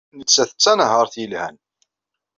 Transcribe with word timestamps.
Nettat 0.17 0.51
d 0.55 0.59
tanehhaṛt 0.63 1.13
yelhan. 1.21 1.55